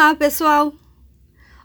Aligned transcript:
Olá, 0.00 0.14
pessoal! 0.14 0.72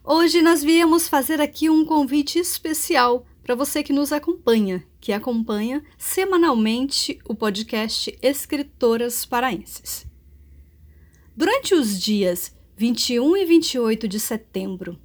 Hoje 0.04 0.42
nós 0.42 0.64
viemos 0.64 1.08
fazer 1.08 1.40
aqui 1.40 1.70
um 1.70 1.86
convite 1.86 2.40
especial 2.40 3.28
para 3.44 3.54
você 3.54 3.84
que 3.84 3.94
nos 3.94 4.12
acompanha, 4.12 4.84
que 5.00 5.14
acompanha 5.14 5.84
semanalmente 6.00 7.20
o 7.30 7.36
podcast 7.36 8.18
Escritoras 8.24 9.24
Paraenses. 9.24 10.08
Durante 11.38 11.76
os 11.76 12.02
dias 12.02 12.58
21 12.76 13.38
e 13.38 13.46
28 13.46 14.08
de 14.08 14.20
setembro, 14.20 15.00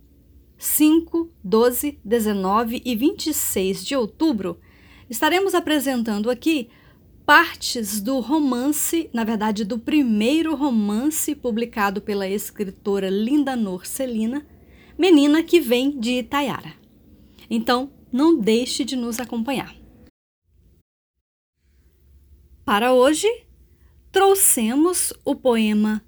5, 0.56 1.30
12, 1.44 2.00
19 2.02 2.80
e 2.82 2.96
26 2.96 3.84
de 3.84 3.94
outubro, 3.94 4.58
estaremos 5.10 5.54
apresentando 5.54 6.30
aqui 6.30 6.70
partes 7.28 8.00
do 8.00 8.20
romance, 8.20 9.10
na 9.12 9.22
verdade, 9.22 9.62
do 9.62 9.78
primeiro 9.78 10.54
romance 10.54 11.34
publicado 11.34 12.00
pela 12.00 12.26
escritora 12.26 13.10
Linda 13.10 13.54
Norcelina, 13.54 14.46
Menina 14.96 15.42
que 15.42 15.60
Vem 15.60 16.00
de 16.00 16.20
Itaiara. 16.20 16.72
Então, 17.50 17.92
não 18.10 18.40
deixe 18.40 18.82
de 18.82 18.96
nos 18.96 19.20
acompanhar. 19.20 19.76
Para 22.64 22.94
hoje, 22.94 23.28
trouxemos 24.10 25.12
o 25.22 25.34
poema 25.34 26.02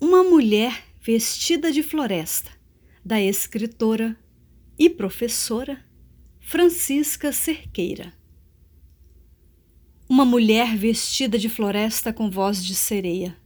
Uma 0.00 0.24
Mulher 0.24 0.86
Vestida 1.02 1.70
de 1.70 1.82
Floresta, 1.82 2.50
da 3.04 3.20
escritora 3.20 4.16
e 4.78 4.88
professora 4.88 5.84
Francisca 6.40 7.30
Cerqueira. 7.30 8.21
Uma 10.22 10.30
mulher 10.30 10.76
vestida 10.76 11.36
de 11.36 11.48
floresta 11.48 12.12
com 12.12 12.30
voz 12.30 12.64
de 12.64 12.76
sereia. 12.76 13.36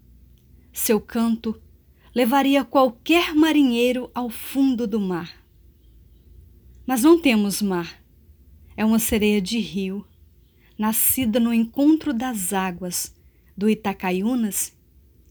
Seu 0.75 1.01
canto 1.01 1.59
levaria 2.15 2.67
qualquer 2.67 3.35
marinheiro 3.35 4.11
ao 4.15 4.29
fundo 4.29 4.87
do 4.87 5.01
mar. 5.01 5.43
Mas 6.87 7.03
não 7.03 7.19
temos 7.19 7.63
mar. 7.63 8.05
É 8.77 8.85
uma 8.85 8.99
sereia 8.99 9.41
de 9.41 9.59
rio, 9.59 10.07
nascida 10.77 11.41
no 11.41 11.55
encontro 11.55 12.13
das 12.13 12.53
águas 12.53 13.17
do 13.57 13.71
Itacaiunas 13.71 14.77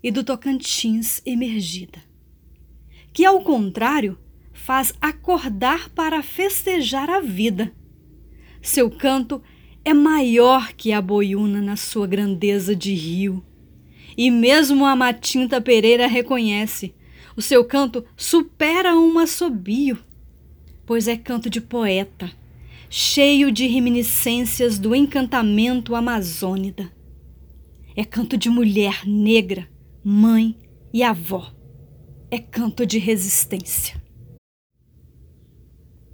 e 0.01 0.09
do 0.09 0.23
Tocantins 0.23 1.21
emergida, 1.27 2.01
que 3.13 3.23
ao 3.23 3.43
contrário 3.43 4.17
faz 4.51 4.95
acordar 4.99 5.89
para 5.89 6.23
festejar 6.23 7.07
a 7.07 7.19
vida. 7.19 7.71
Seu 8.63 8.89
canto 8.89 9.43
é 9.43 9.54
maior 9.93 10.73
que 10.73 10.91
a 10.91 11.01
boiuna 11.01 11.61
na 11.61 11.75
sua 11.75 12.07
grandeza 12.07 12.75
de 12.75 12.93
rio. 12.93 13.43
E 14.17 14.31
mesmo 14.31 14.85
a 14.85 14.95
Matinta 14.95 15.61
Pereira 15.61 16.07
reconhece, 16.07 16.95
o 17.35 17.41
seu 17.41 17.65
canto 17.65 18.03
supera 18.15 18.95
um 18.95 19.19
assobio, 19.19 19.97
pois 20.85 21.07
é 21.07 21.17
canto 21.17 21.49
de 21.49 21.59
poeta, 21.59 22.31
cheio 22.89 23.51
de 23.51 23.67
reminiscências 23.67 24.79
do 24.79 24.95
encantamento 24.95 25.95
amazônida. 25.95 26.91
É 27.95 28.03
canto 28.03 28.37
de 28.37 28.49
mulher 28.49 29.05
negra, 29.05 29.67
mãe 30.03 30.55
e 30.93 31.03
avó. 31.03 31.51
É 32.31 32.39
canto 32.39 32.85
de 32.85 32.97
resistência. 32.97 34.04